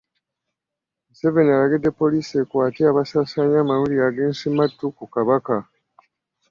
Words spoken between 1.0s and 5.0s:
Museveni alagidde poliisi ekwate abasaasaanya amawulire ag'ensimattu